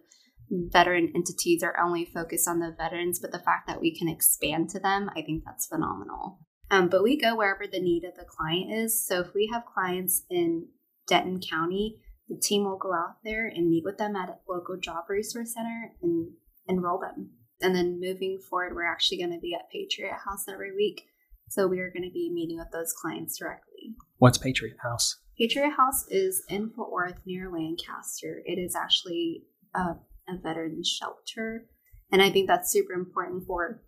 veteran 0.50 1.12
entities 1.14 1.62
are 1.62 1.78
only 1.80 2.04
focused 2.04 2.48
on 2.48 2.58
the 2.58 2.74
veterans, 2.76 3.18
but 3.18 3.32
the 3.32 3.38
fact 3.38 3.66
that 3.68 3.80
we 3.80 3.96
can 3.96 4.08
expand 4.08 4.70
to 4.70 4.80
them, 4.80 5.10
I 5.16 5.22
think 5.22 5.44
that's 5.44 5.66
phenomenal. 5.66 6.40
Um, 6.70 6.88
but 6.88 7.02
we 7.02 7.16
go 7.16 7.36
wherever 7.36 7.66
the 7.66 7.80
need 7.80 8.04
of 8.04 8.14
the 8.16 8.24
client 8.24 8.72
is. 8.72 9.04
So 9.04 9.20
if 9.20 9.34
we 9.34 9.50
have 9.52 9.64
clients 9.66 10.24
in 10.30 10.68
Denton 11.08 11.40
County, 11.40 11.96
the 12.28 12.38
team 12.40 12.64
will 12.64 12.78
go 12.78 12.92
out 12.94 13.16
there 13.24 13.48
and 13.48 13.68
meet 13.68 13.84
with 13.84 13.98
them 13.98 14.14
at 14.14 14.28
a 14.28 14.38
local 14.48 14.76
job 14.76 15.04
resource 15.08 15.54
center 15.54 15.92
and 16.02 16.30
enroll 16.68 17.00
them. 17.00 17.30
And 17.60 17.74
then 17.74 18.00
moving 18.00 18.38
forward, 18.38 18.74
we're 18.74 18.90
actually 18.90 19.18
going 19.18 19.32
to 19.32 19.40
be 19.40 19.54
at 19.54 19.70
Patriot 19.70 20.14
House 20.24 20.44
every 20.48 20.74
week. 20.74 21.02
So 21.48 21.66
we 21.66 21.80
are 21.80 21.90
going 21.90 22.08
to 22.08 22.12
be 22.12 22.30
meeting 22.32 22.58
with 22.58 22.70
those 22.72 22.92
clients 22.92 23.36
directly. 23.36 23.94
What's 24.18 24.38
Patriot 24.38 24.76
House? 24.82 25.18
Patriot 25.36 25.70
House 25.70 26.06
is 26.08 26.44
in 26.48 26.70
Fort 26.70 26.92
Worth 26.92 27.18
near 27.26 27.50
Lancaster. 27.50 28.42
It 28.46 28.58
is 28.58 28.76
actually 28.76 29.42
a, 29.74 29.96
a 30.30 30.40
veteran 30.40 30.82
shelter. 30.84 31.66
And 32.12 32.22
I 32.22 32.30
think 32.30 32.48
that's 32.48 32.72
super 32.72 32.92
important 32.92 33.44
for 33.46 33.82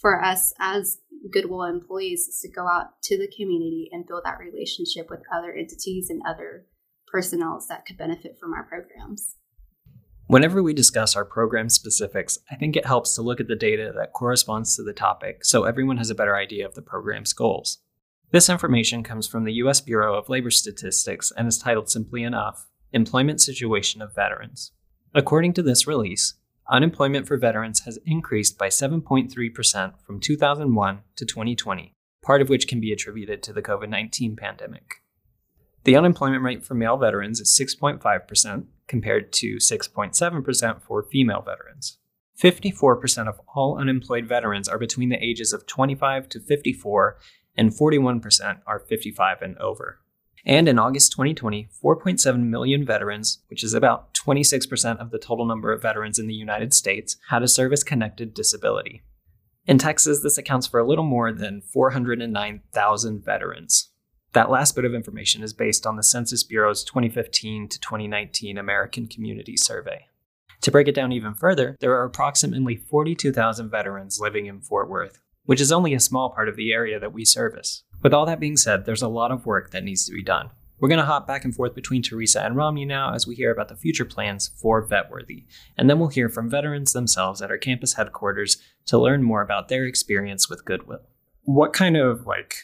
for 0.00 0.22
us 0.22 0.52
as 0.58 0.98
Goodwill 1.32 1.62
employees 1.62 2.26
is 2.26 2.40
to 2.40 2.50
go 2.50 2.66
out 2.66 3.00
to 3.04 3.16
the 3.16 3.30
community 3.36 3.88
and 3.92 4.06
build 4.06 4.22
that 4.24 4.38
relationship 4.40 5.08
with 5.08 5.20
other 5.32 5.52
entities 5.52 6.10
and 6.10 6.20
other 6.28 6.66
personnel 7.06 7.64
that 7.68 7.86
could 7.86 7.96
benefit 7.96 8.36
from 8.40 8.52
our 8.52 8.64
programs. 8.64 9.36
Whenever 10.26 10.62
we 10.62 10.72
discuss 10.72 11.14
our 11.14 11.24
program 11.24 11.68
specifics, 11.68 12.38
I 12.50 12.56
think 12.56 12.74
it 12.74 12.86
helps 12.86 13.14
to 13.14 13.22
look 13.22 13.38
at 13.38 13.48
the 13.48 13.54
data 13.54 13.92
that 13.96 14.12
corresponds 14.12 14.74
to 14.74 14.82
the 14.82 14.92
topic 14.92 15.44
so 15.44 15.64
everyone 15.64 15.98
has 15.98 16.10
a 16.10 16.14
better 16.14 16.36
idea 16.36 16.66
of 16.66 16.74
the 16.74 16.82
program's 16.82 17.32
goals. 17.32 17.78
This 18.32 18.48
information 18.48 19.02
comes 19.02 19.26
from 19.26 19.44
the 19.44 19.52
U.S. 19.54 19.82
Bureau 19.82 20.14
of 20.14 20.30
Labor 20.30 20.50
Statistics 20.50 21.32
and 21.36 21.46
is 21.46 21.58
titled 21.58 21.90
simply 21.90 22.22
enough 22.22 22.66
Employment 22.92 23.40
Situation 23.42 24.00
of 24.00 24.14
Veterans. 24.14 24.72
According 25.14 25.52
to 25.54 25.62
this 25.62 25.86
release, 25.86 26.34
unemployment 26.70 27.28
for 27.28 27.36
veterans 27.36 27.80
has 27.80 27.98
increased 28.06 28.56
by 28.56 28.68
7.3% 28.68 29.92
from 30.06 30.20
2001 30.20 31.00
to 31.16 31.26
2020, 31.26 31.94
part 32.22 32.40
of 32.40 32.48
which 32.48 32.66
can 32.66 32.80
be 32.80 32.92
attributed 32.92 33.42
to 33.42 33.52
the 33.52 33.60
COVID 33.60 33.90
19 33.90 34.36
pandemic. 34.36 35.02
The 35.84 35.96
unemployment 35.96 36.42
rate 36.42 36.64
for 36.64 36.74
male 36.74 36.96
veterans 36.96 37.40
is 37.40 37.58
6.5%, 37.60 38.64
compared 38.86 39.32
to 39.32 39.56
6.7% 39.56 40.82
for 40.82 41.02
female 41.02 41.42
veterans. 41.42 41.98
54% 42.40 43.28
of 43.28 43.40
all 43.54 43.78
unemployed 43.78 44.26
veterans 44.26 44.68
are 44.68 44.78
between 44.78 45.08
the 45.10 45.22
ages 45.22 45.52
of 45.52 45.66
25 45.66 46.28
to 46.30 46.40
54, 46.40 47.18
and 47.56 47.70
41% 47.70 48.60
are 48.66 48.78
55 48.78 49.42
and 49.42 49.58
over. 49.58 50.01
And 50.44 50.68
in 50.68 50.78
August 50.78 51.12
2020, 51.12 51.68
4.7 51.82 52.44
million 52.44 52.84
veterans, 52.84 53.42
which 53.48 53.62
is 53.62 53.74
about 53.74 54.12
26% 54.14 54.98
of 54.98 55.10
the 55.10 55.18
total 55.18 55.46
number 55.46 55.72
of 55.72 55.82
veterans 55.82 56.18
in 56.18 56.26
the 56.26 56.34
United 56.34 56.74
States, 56.74 57.16
had 57.28 57.42
a 57.42 57.48
service 57.48 57.84
connected 57.84 58.34
disability. 58.34 59.02
In 59.66 59.78
Texas, 59.78 60.20
this 60.22 60.38
accounts 60.38 60.66
for 60.66 60.80
a 60.80 60.86
little 60.86 61.04
more 61.04 61.32
than 61.32 61.62
409,000 61.72 63.24
veterans. 63.24 63.90
That 64.32 64.50
last 64.50 64.74
bit 64.74 64.84
of 64.84 64.94
information 64.94 65.42
is 65.44 65.52
based 65.52 65.86
on 65.86 65.96
the 65.96 66.02
Census 66.02 66.42
Bureau's 66.42 66.82
2015 66.82 67.68
to 67.68 67.78
2019 67.78 68.58
American 68.58 69.06
Community 69.06 69.56
Survey. 69.56 70.06
To 70.62 70.70
break 70.70 70.88
it 70.88 70.94
down 70.94 71.12
even 71.12 71.34
further, 71.34 71.76
there 71.80 71.92
are 71.92 72.04
approximately 72.04 72.76
42,000 72.76 73.70
veterans 73.70 74.18
living 74.20 74.46
in 74.46 74.60
Fort 74.60 74.88
Worth, 74.88 75.20
which 75.44 75.60
is 75.60 75.70
only 75.70 75.92
a 75.94 76.00
small 76.00 76.30
part 76.30 76.48
of 76.48 76.56
the 76.56 76.72
area 76.72 76.98
that 76.98 77.12
we 77.12 77.24
service. 77.24 77.84
With 78.02 78.12
all 78.12 78.26
that 78.26 78.40
being 78.40 78.56
said, 78.56 78.84
there's 78.84 79.02
a 79.02 79.08
lot 79.08 79.30
of 79.30 79.46
work 79.46 79.70
that 79.70 79.84
needs 79.84 80.04
to 80.06 80.12
be 80.12 80.22
done. 80.22 80.50
We're 80.80 80.88
going 80.88 80.98
to 80.98 81.06
hop 81.06 81.28
back 81.28 81.44
and 81.44 81.54
forth 81.54 81.76
between 81.76 82.02
Teresa 82.02 82.44
and 82.44 82.56
Romney 82.56 82.84
now 82.84 83.14
as 83.14 83.24
we 83.24 83.36
hear 83.36 83.52
about 83.52 83.68
the 83.68 83.76
future 83.76 84.04
plans 84.04 84.50
for 84.60 84.84
VetWorthy, 84.84 85.46
and 85.78 85.88
then 85.88 86.00
we'll 86.00 86.08
hear 86.08 86.28
from 86.28 86.50
veterans 86.50 86.92
themselves 86.92 87.40
at 87.40 87.50
our 87.50 87.58
campus 87.58 87.94
headquarters 87.94 88.60
to 88.86 88.98
learn 88.98 89.22
more 89.22 89.42
about 89.42 89.68
their 89.68 89.84
experience 89.86 90.50
with 90.50 90.64
Goodwill. 90.64 91.06
What 91.42 91.72
kind 91.72 91.96
of 91.96 92.26
like 92.26 92.56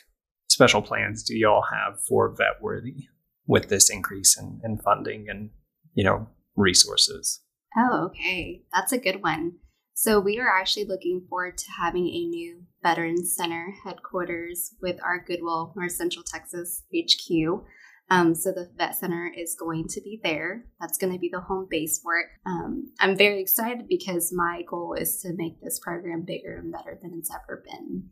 special 0.48 0.82
plans 0.82 1.22
do 1.22 1.36
y'all 1.36 1.66
have 1.72 2.00
for 2.02 2.34
VetWorthy 2.34 3.04
with 3.46 3.68
this 3.68 3.88
increase 3.88 4.36
in, 4.36 4.60
in 4.64 4.78
funding 4.78 5.28
and 5.28 5.50
you 5.94 6.02
know 6.02 6.28
resources? 6.56 7.40
Oh, 7.76 8.06
okay, 8.06 8.62
that's 8.72 8.90
a 8.90 8.98
good 8.98 9.22
one. 9.22 9.58
So 10.00 10.20
we 10.20 10.38
are 10.38 10.48
actually 10.48 10.84
looking 10.84 11.26
forward 11.28 11.58
to 11.58 11.72
having 11.76 12.06
a 12.06 12.28
new 12.28 12.62
Veterans 12.84 13.34
Center 13.34 13.74
headquarters 13.84 14.76
with 14.80 14.94
our 15.02 15.18
Goodwill 15.18 15.72
North 15.74 15.90
Central 15.90 16.22
Texas 16.22 16.84
HQ. 16.94 17.64
Um, 18.08 18.32
so 18.36 18.52
the 18.52 18.70
vet 18.76 18.94
center 18.94 19.28
is 19.36 19.56
going 19.58 19.88
to 19.88 20.00
be 20.00 20.20
there. 20.22 20.66
That's 20.80 20.98
going 20.98 21.12
to 21.14 21.18
be 21.18 21.28
the 21.32 21.40
home 21.40 21.66
base 21.68 21.98
for 22.00 22.16
it. 22.16 22.26
Um, 22.46 22.92
I'm 23.00 23.16
very 23.16 23.40
excited 23.40 23.88
because 23.88 24.32
my 24.32 24.62
goal 24.70 24.94
is 24.96 25.20
to 25.22 25.32
make 25.34 25.60
this 25.60 25.80
program 25.80 26.22
bigger 26.24 26.58
and 26.58 26.70
better 26.70 26.96
than 27.02 27.14
it's 27.18 27.34
ever 27.34 27.64
been. 27.66 28.04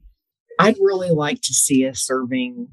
I'd 0.59 0.79
really 0.81 1.11
like 1.11 1.41
to 1.43 1.55
see 1.55 1.87
us 1.87 2.01
serving 2.01 2.67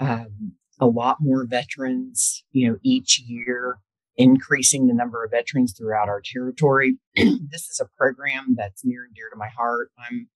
um, 0.00 0.54
a 0.80 0.88
lot 0.88 1.18
more 1.20 1.46
veterans, 1.46 2.42
you 2.50 2.68
know, 2.68 2.78
each 2.82 3.20
year, 3.20 3.78
increasing 4.20 4.86
the 4.86 4.92
number 4.92 5.24
of 5.24 5.30
veterans 5.30 5.72
throughout 5.72 6.10
our 6.10 6.20
territory. 6.22 6.98
this 7.16 7.68
is 7.70 7.80
a 7.80 7.88
program 7.96 8.54
that's 8.54 8.84
near 8.84 9.04
and 9.04 9.14
dear 9.14 9.30
to 9.30 9.36
my 9.36 9.48
heart. 9.48 9.90
I'm 9.98 10.28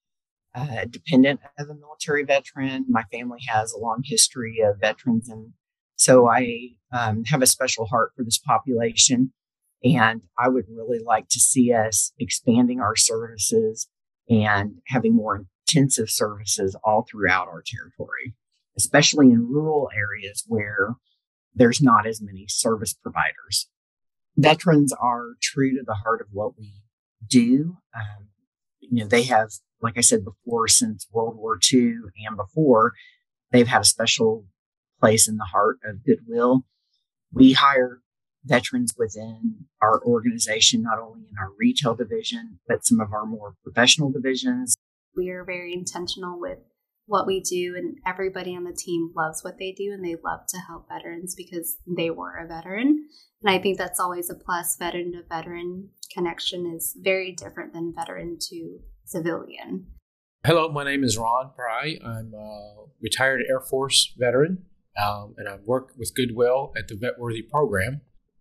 uh, 0.55 0.87
dependent 0.89 1.41
of 1.59 1.69
a 1.69 1.75
military 1.75 2.25
veteran. 2.25 2.87
My 2.89 3.03
family 3.13 3.41
has 3.47 3.73
a 3.73 3.79
long 3.79 4.01
history 4.03 4.61
of 4.65 4.81
veterans, 4.81 5.29
and 5.29 5.53
so 5.97 6.27
I 6.27 6.71
um, 6.93 7.25
have 7.27 7.43
a 7.43 7.47
special 7.47 7.85
heart 7.85 8.13
for 8.17 8.25
this 8.25 8.39
population. 8.39 9.33
And 9.85 10.23
I 10.39 10.49
would 10.49 10.65
really 10.75 11.01
like 11.05 11.29
to 11.29 11.39
see 11.39 11.75
us 11.75 12.13
expanding 12.19 12.81
our 12.81 12.97
services 12.97 13.87
and 14.31 14.77
having 14.87 15.15
more 15.15 15.45
intensive 15.69 16.09
services 16.09 16.75
all 16.85 17.05
throughout 17.11 17.49
our 17.49 17.63
territory, 17.67 18.35
especially 18.79 19.27
in 19.27 19.47
rural 19.47 19.91
areas 19.95 20.43
where 20.47 20.95
there's 21.55 21.83
not 21.83 22.07
as 22.07 22.23
many 22.23 22.47
service 22.49 22.95
providers. 22.95 23.69
Veterans 24.37 24.93
are 24.93 25.35
true 25.43 25.73
to 25.73 25.85
the 25.87 25.95
heart 25.95 26.21
of 26.21 26.29
what 26.33 26.59
we 26.59 26.73
do. 27.27 27.77
Um, 27.95 28.29
you 28.81 29.03
know, 29.03 29.09
they 29.09 29.23
have, 29.25 29.51
like 29.81 29.97
I 29.97 30.03
said 30.03 30.25
before, 30.25 30.69
since 30.69 31.07
World 31.13 31.37
War 31.37 31.59
II 31.73 31.95
and 32.27 32.37
before, 32.37 32.93
they've 33.53 33.69
had 33.69 33.83
a 33.83 33.87
special 33.87 34.47
place 35.01 35.29
in 35.29 35.37
the 35.37 35.45
heart 35.45 35.79
of 35.85 36.05
Goodwill. 36.05 36.65
We 37.33 37.53
hire 37.53 38.01
veterans 38.45 38.95
within 38.99 39.67
our 39.81 40.03
organization, 40.05 40.83
not 40.83 40.99
only 40.99 41.23
in 41.31 41.39
our 41.39 41.51
retail 41.59 41.95
division, 41.95 42.61
but 42.69 42.85
some 42.85 43.01
of 43.01 43.13
our 43.13 43.25
more 43.25 43.55
professional 43.65 44.11
divisions 44.11 44.77
we 45.17 45.31
are 45.31 45.45
very 45.45 45.73
intentional 45.73 46.39
with 46.39 46.59
what 47.07 47.27
we 47.27 47.41
do 47.41 47.75
and 47.77 47.99
everybody 48.07 48.57
on 48.57 48.65
the 48.65 48.73
team 48.73 49.11
loves 49.15 49.45
what 49.45 49.59
they 49.59 49.73
do 49.73 49.93
and 49.93 50.05
they 50.05 50.17
love 50.25 50.47
to 50.49 50.59
help 50.59 50.89
veterans 50.89 51.35
because 51.35 51.77
they 51.87 52.11
were 52.11 52.37
a 52.37 52.47
veteran. 52.47 53.07
And 53.43 53.55
i 53.55 53.59
think 53.59 53.77
that's 53.77 54.01
always 54.01 54.31
a 54.31 54.35
plus. 54.35 54.77
Veteran 54.79 55.13
to 55.13 55.23
veteran 55.29 55.91
connection 56.13 56.73
is 56.75 56.97
very 56.99 57.33
different 57.33 57.73
than 57.73 57.93
veteran 57.95 58.39
to 58.49 58.79
civilian. 59.05 59.87
Hello 60.47 60.71
my 60.71 60.85
name 60.85 61.05
is 61.05 61.19
ron 61.19 61.51
pry. 61.55 61.99
I'm 62.05 62.33
a 62.35 62.87
retired 63.03 63.43
air 63.49 63.61
force 63.61 64.15
veteran 64.19 64.65
um, 65.03 65.35
and 65.37 65.49
i 65.49 65.59
work 65.65 65.93
with 65.99 66.15
goodwill 66.15 66.73
at 66.77 66.89
the 66.89 66.95
vetworthy 66.95 67.47
program. 67.49 68.01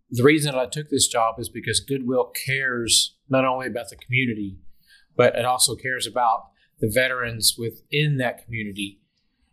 The 0.09 0.23
reason 0.23 0.55
i 0.55 0.67
took 0.67 0.89
this 0.89 1.07
job 1.07 1.35
is 1.37 1.49
because 1.49 1.81
goodwill 1.81 2.31
cares 2.45 3.17
not 3.27 3.45
only 3.45 3.67
about 3.67 3.89
the 3.89 3.97
community 3.97 4.59
but 5.17 5.35
it 5.35 5.45
also 5.45 5.75
cares 5.75 6.07
about 6.07 6.52
the 6.83 6.91
veterans 6.93 7.55
within 7.57 8.17
that 8.17 8.43
community. 8.43 8.99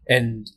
And 0.08 0.50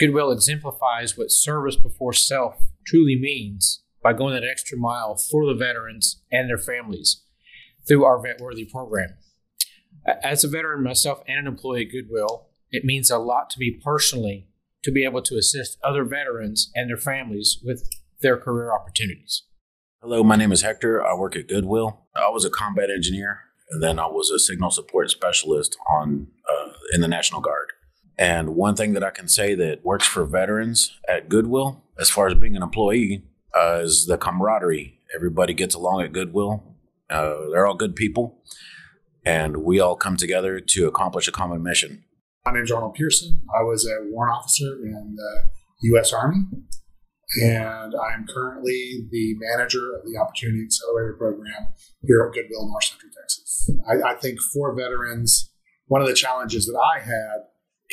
Goodwill 0.00 0.32
exemplifies 0.32 1.16
what 1.16 1.30
service 1.30 1.76
before 1.76 2.12
self 2.12 2.56
truly 2.84 3.16
means 3.16 3.84
by 4.02 4.14
going 4.14 4.34
that 4.34 4.42
extra 4.42 4.76
mile 4.76 5.14
for 5.14 5.46
the 5.46 5.54
veterans 5.54 6.20
and 6.32 6.48
their 6.48 6.58
families 6.58 7.22
through 7.86 8.04
our 8.04 8.18
VetWorthy 8.18 8.68
program. 8.68 9.10
As 10.24 10.42
a 10.42 10.48
veteran 10.48 10.82
myself 10.82 11.22
and 11.28 11.38
an 11.38 11.46
employee 11.46 11.86
at 11.86 11.92
Goodwill, 11.92 12.48
it 12.72 12.84
means 12.84 13.12
a 13.12 13.18
lot 13.18 13.48
to 13.50 13.60
me 13.60 13.80
personally 13.80 14.48
to 14.82 14.90
be 14.90 15.04
able 15.04 15.22
to 15.22 15.36
assist 15.36 15.78
other 15.84 16.02
veterans 16.02 16.72
and 16.74 16.90
their 16.90 16.96
families 16.96 17.60
with 17.64 17.88
their 18.22 18.36
career 18.36 18.72
opportunities. 18.72 19.44
Hello, 20.02 20.24
my 20.24 20.34
name 20.34 20.50
is 20.50 20.62
Hector. 20.62 21.04
I 21.06 21.14
work 21.14 21.36
at 21.36 21.46
Goodwill. 21.46 22.06
I 22.16 22.28
was 22.30 22.44
a 22.44 22.50
combat 22.50 22.90
engineer 22.90 23.47
and 23.70 23.82
then 23.82 23.98
I 23.98 24.06
was 24.06 24.30
a 24.30 24.38
signal 24.38 24.70
support 24.70 25.10
specialist 25.10 25.76
on 25.90 26.28
uh, 26.48 26.72
in 26.92 27.00
the 27.00 27.08
National 27.08 27.40
Guard. 27.40 27.72
And 28.18 28.56
one 28.56 28.74
thing 28.74 28.94
that 28.94 29.04
I 29.04 29.10
can 29.10 29.28
say 29.28 29.54
that 29.54 29.84
works 29.84 30.06
for 30.06 30.24
veterans 30.24 30.98
at 31.08 31.28
Goodwill, 31.28 31.82
as 31.98 32.10
far 32.10 32.26
as 32.26 32.34
being 32.34 32.56
an 32.56 32.62
employee, 32.62 33.24
uh, 33.54 33.80
is 33.82 34.06
the 34.06 34.18
camaraderie. 34.18 34.98
Everybody 35.14 35.54
gets 35.54 35.74
along 35.74 36.02
at 36.02 36.12
Goodwill. 36.12 36.64
Uh, 37.08 37.34
they're 37.52 37.66
all 37.66 37.74
good 37.74 37.96
people, 37.96 38.42
and 39.24 39.58
we 39.58 39.80
all 39.80 39.96
come 39.96 40.16
together 40.16 40.60
to 40.60 40.86
accomplish 40.86 41.28
a 41.28 41.32
common 41.32 41.62
mission. 41.62 42.04
My 42.44 42.52
name 42.52 42.64
is 42.64 42.70
Arnold 42.70 42.94
Pearson. 42.94 43.42
I 43.58 43.62
was 43.62 43.86
a 43.86 44.10
warrant 44.10 44.36
officer 44.36 44.64
in 44.82 45.14
the 45.16 45.42
U.S. 45.90 46.12
Army, 46.12 46.44
and 47.36 47.94
I'm 47.94 48.26
currently 48.26 49.06
the 49.10 49.34
manager 49.38 49.94
of 49.96 50.02
the 50.04 50.18
Opportunity 50.18 50.64
Accelerator 50.64 51.16
Program 51.18 51.68
here 52.02 52.26
at 52.26 52.34
Goodwill, 52.34 52.68
North 52.68 52.84
Central 52.84 53.12
Texas. 53.20 53.70
I, 53.88 54.12
I 54.12 54.14
think 54.14 54.40
for 54.54 54.74
veterans, 54.74 55.52
one 55.86 56.00
of 56.00 56.08
the 56.08 56.14
challenges 56.14 56.66
that 56.66 56.78
I 56.78 57.00
had 57.00 57.44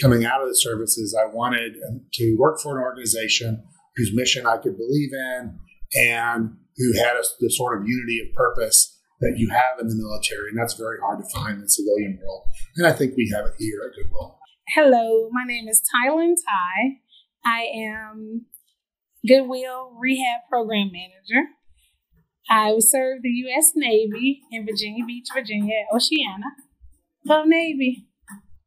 coming 0.01 0.25
out 0.25 0.41
of 0.41 0.47
the 0.47 0.55
services, 0.55 1.17
I 1.19 1.33
wanted 1.33 1.73
to 2.13 2.35
work 2.39 2.59
for 2.59 2.77
an 2.77 2.83
organization 2.83 3.63
whose 3.95 4.11
mission 4.13 4.45
I 4.45 4.57
could 4.57 4.77
believe 4.77 5.09
in 5.13 5.59
and 5.95 6.55
who 6.77 6.93
had 6.93 7.15
a, 7.15 7.23
the 7.39 7.49
sort 7.49 7.79
of 7.79 7.87
unity 7.87 8.19
of 8.19 8.33
purpose 8.35 8.99
that 9.21 9.35
you 9.37 9.49
have 9.49 9.79
in 9.79 9.87
the 9.87 9.95
military. 9.95 10.49
And 10.49 10.57
that's 10.57 10.73
very 10.73 10.97
hard 10.99 11.19
to 11.19 11.29
find 11.33 11.55
in 11.55 11.61
the 11.61 11.69
civilian 11.69 12.19
world. 12.21 12.43
And 12.75 12.87
I 12.87 12.91
think 12.91 13.15
we 13.15 13.31
have 13.33 13.45
it 13.45 13.53
here 13.57 13.79
at 13.85 13.95
Goodwill. 13.95 14.37
Hello, 14.69 15.29
my 15.31 15.45
name 15.45 15.67
is 15.67 15.81
Tylen 15.81 16.35
Ty. 16.35 16.99
I 17.45 17.67
am 17.73 18.45
Goodwill 19.27 19.91
Rehab 19.99 20.41
Program 20.49 20.91
Manager. 20.91 21.49
I 22.49 22.77
served 22.79 23.23
the 23.23 23.29
U.S. 23.29 23.71
Navy 23.75 24.41
in 24.51 24.65
Virginia 24.65 25.03
Beach, 25.05 25.27
Virginia, 25.33 25.85
Oceana. 25.93 26.45
Love 27.25 27.47
Navy. 27.47 28.07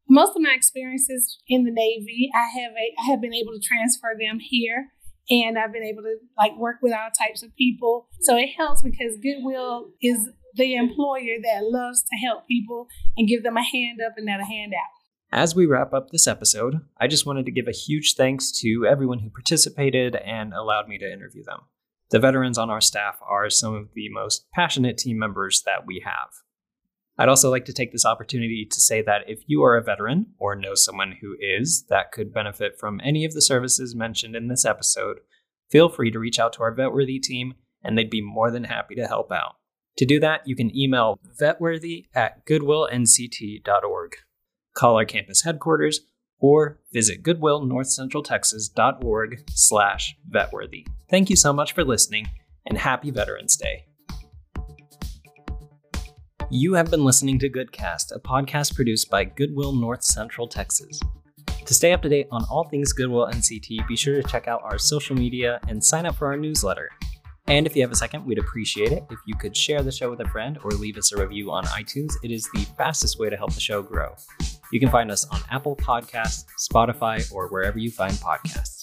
Most 0.08 0.34
of 0.34 0.42
my 0.42 0.54
experiences 0.54 1.38
in 1.48 1.64
the 1.64 1.70
Navy, 1.70 2.30
I 2.34 2.48
have 2.60 2.72
a, 2.72 2.94
I 2.98 3.10
have 3.10 3.20
been 3.20 3.34
able 3.34 3.52
to 3.52 3.60
transfer 3.60 4.16
them 4.18 4.38
here, 4.40 4.88
and 5.30 5.58
I've 5.58 5.72
been 5.72 5.84
able 5.84 6.02
to 6.02 6.16
like 6.36 6.56
work 6.56 6.76
with 6.82 6.92
all 6.92 7.10
types 7.10 7.42
of 7.42 7.54
people. 7.56 8.08
So 8.22 8.36
it 8.36 8.48
helps 8.56 8.82
because 8.82 9.18
Goodwill 9.22 9.90
is 10.02 10.30
the 10.54 10.74
employer 10.74 11.36
that 11.42 11.62
loves 11.62 12.02
to 12.02 12.16
help 12.16 12.48
people 12.48 12.88
and 13.16 13.28
give 13.28 13.42
them 13.44 13.56
a 13.56 13.62
hand 13.62 14.00
up 14.04 14.14
and 14.16 14.26
not 14.26 14.40
a 14.40 14.44
hand 14.44 14.72
out. 14.74 14.97
As 15.30 15.54
we 15.54 15.66
wrap 15.66 15.92
up 15.92 16.08
this 16.08 16.26
episode, 16.26 16.80
I 16.98 17.06
just 17.06 17.26
wanted 17.26 17.44
to 17.46 17.52
give 17.52 17.68
a 17.68 17.72
huge 17.72 18.14
thanks 18.14 18.50
to 18.60 18.86
everyone 18.88 19.18
who 19.18 19.28
participated 19.28 20.16
and 20.16 20.54
allowed 20.54 20.88
me 20.88 20.96
to 20.98 21.12
interview 21.12 21.44
them. 21.44 21.60
The 22.10 22.18
veterans 22.18 22.56
on 22.56 22.70
our 22.70 22.80
staff 22.80 23.18
are 23.28 23.50
some 23.50 23.74
of 23.74 23.92
the 23.94 24.08
most 24.08 24.46
passionate 24.54 24.96
team 24.96 25.18
members 25.18 25.62
that 25.66 25.86
we 25.86 26.02
have. 26.06 26.30
I'd 27.18 27.28
also 27.28 27.50
like 27.50 27.66
to 27.66 27.74
take 27.74 27.92
this 27.92 28.06
opportunity 28.06 28.66
to 28.70 28.80
say 28.80 29.02
that 29.02 29.28
if 29.28 29.40
you 29.46 29.62
are 29.64 29.76
a 29.76 29.82
veteran 29.82 30.28
or 30.38 30.56
know 30.56 30.74
someone 30.74 31.16
who 31.20 31.36
is 31.38 31.84
that 31.90 32.10
could 32.10 32.32
benefit 32.32 32.78
from 32.78 32.98
any 33.04 33.26
of 33.26 33.34
the 33.34 33.42
services 33.42 33.94
mentioned 33.94 34.34
in 34.34 34.48
this 34.48 34.64
episode, 34.64 35.18
feel 35.68 35.90
free 35.90 36.10
to 36.10 36.18
reach 36.18 36.38
out 36.38 36.54
to 36.54 36.62
our 36.62 36.74
VetWorthy 36.74 37.20
team 37.20 37.54
and 37.84 37.98
they'd 37.98 38.08
be 38.08 38.22
more 38.22 38.50
than 38.50 38.64
happy 38.64 38.94
to 38.94 39.06
help 39.06 39.30
out. 39.30 39.56
To 39.98 40.06
do 40.06 40.18
that, 40.20 40.46
you 40.46 40.56
can 40.56 40.74
email 40.74 41.18
vetworthy 41.38 42.06
at 42.14 42.46
goodwillnct.org 42.46 44.14
call 44.78 44.96
our 44.96 45.04
campus 45.04 45.42
headquarters, 45.42 46.00
or 46.38 46.78
visit 46.92 47.24
goodwillnorthcentraltexas.org 47.24 49.42
slash 49.50 50.16
vetworthy. 50.30 50.86
Thank 51.10 51.28
you 51.30 51.36
so 51.36 51.52
much 51.52 51.72
for 51.72 51.82
listening, 51.84 52.28
and 52.64 52.78
happy 52.78 53.10
Veterans 53.10 53.56
Day. 53.56 53.86
You 56.50 56.72
have 56.74 56.90
been 56.90 57.04
listening 57.04 57.38
to 57.40 57.50
Goodcast, 57.50 58.14
a 58.14 58.20
podcast 58.20 58.74
produced 58.74 59.10
by 59.10 59.24
Goodwill 59.24 59.74
North 59.74 60.04
Central 60.04 60.48
Texas. 60.48 60.98
To 61.66 61.74
stay 61.74 61.92
up 61.92 62.00
to 62.02 62.08
date 62.08 62.28
on 62.30 62.46
all 62.50 62.64
things 62.64 62.94
Goodwill 62.94 63.26
NCT, 63.26 63.86
be 63.86 63.96
sure 63.96 64.14
to 64.14 64.22
check 64.26 64.48
out 64.48 64.62
our 64.62 64.78
social 64.78 65.14
media 65.14 65.60
and 65.68 65.84
sign 65.84 66.06
up 66.06 66.14
for 66.14 66.28
our 66.28 66.38
newsletter. 66.38 66.88
And 67.48 67.66
if 67.66 67.74
you 67.74 67.80
have 67.80 67.90
a 67.90 67.96
second, 67.96 68.26
we'd 68.26 68.38
appreciate 68.38 68.92
it 68.92 69.04
if 69.10 69.18
you 69.24 69.34
could 69.34 69.56
share 69.56 69.82
the 69.82 69.90
show 69.90 70.10
with 70.10 70.20
a 70.20 70.28
friend 70.28 70.58
or 70.64 70.70
leave 70.72 70.98
us 70.98 71.12
a 71.12 71.16
review 71.16 71.50
on 71.50 71.64
iTunes. 71.64 72.12
It 72.22 72.30
is 72.30 72.46
the 72.52 72.66
fastest 72.76 73.18
way 73.18 73.30
to 73.30 73.38
help 73.38 73.54
the 73.54 73.60
show 73.60 73.80
grow. 73.80 74.14
You 74.70 74.78
can 74.78 74.90
find 74.90 75.10
us 75.10 75.26
on 75.28 75.40
Apple 75.50 75.74
Podcasts, 75.74 76.44
Spotify, 76.70 77.32
or 77.32 77.48
wherever 77.48 77.78
you 77.78 77.90
find 77.90 78.12
podcasts. 78.12 78.77